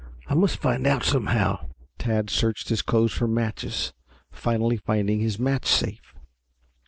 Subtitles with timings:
[0.25, 1.67] I must find out somehow."
[1.99, 3.93] Tad searched his clothes for matches,
[4.31, 6.15] finally finding his match safe.